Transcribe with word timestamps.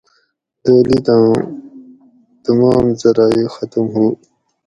دولتاں 0.65 1.25
تمام 2.45 2.85
زرائع 3.01 3.45
ختم 3.55 3.83
ہو 3.95 4.05